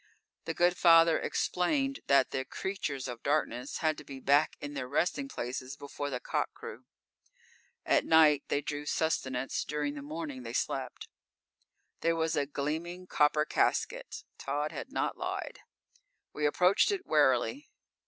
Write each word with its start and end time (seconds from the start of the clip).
The 0.45 0.55
Good 0.55 0.75
Father 0.77 1.19
explained 1.19 1.99
that 2.07 2.31
the 2.31 2.43
"creatures 2.43 3.07
of 3.07 3.21
darkness" 3.21 3.77
had 3.85 3.99
to 3.99 4.03
be 4.03 4.19
back 4.19 4.57
in 4.59 4.73
their 4.73 4.87
resting 4.87 5.27
places 5.27 5.75
before 5.77 6.09
the 6.09 6.19
cock 6.19 6.51
crew. 6.55 6.85
At 7.85 8.03
night 8.03 8.41
they 8.47 8.61
drew 8.61 8.87
sustenance; 8.87 9.63
during 9.63 9.93
the 9.93 10.01
morning 10.01 10.41
they 10.41 10.53
slept. 10.53 11.07
There 11.99 12.15
was 12.15 12.35
a 12.35 12.47
gleaming 12.47 13.05
copper 13.05 13.45
casket. 13.45 14.23
Tod 14.39 14.71
had 14.71 14.91
not 14.91 15.19
lied. 15.19 15.59
We 16.33 16.47
approached 16.47 16.91
it 16.91 17.05
warily. 17.05 17.69